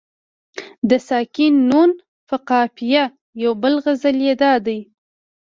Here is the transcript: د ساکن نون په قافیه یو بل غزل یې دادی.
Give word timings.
د 0.89 0.91
ساکن 1.09 1.53
نون 1.69 1.89
په 2.27 2.35
قافیه 2.49 3.03
یو 3.43 3.53
بل 3.61 3.73
غزل 3.85 4.17
یې 4.27 4.33
دادی. 4.43 4.79